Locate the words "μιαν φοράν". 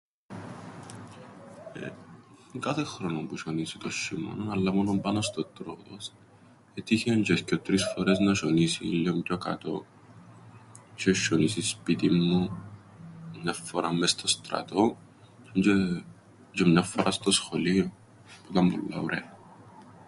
16.69-17.11